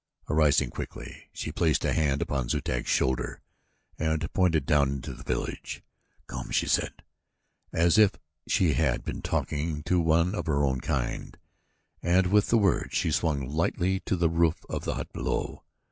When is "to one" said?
9.83-10.33